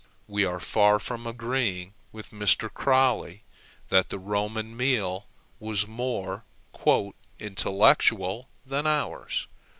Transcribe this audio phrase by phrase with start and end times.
[0.27, 2.73] We are far from agreeing with Mr.
[2.73, 3.43] Croly,
[3.89, 5.27] that the Roman meal
[5.59, 6.43] was more
[7.39, 9.45] "intellectual" than ours.